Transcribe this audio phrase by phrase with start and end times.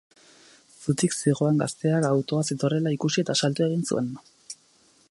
[0.85, 4.11] Zutik zihoan gazteak autoa zetorrela ikusi eta salto egin zuen.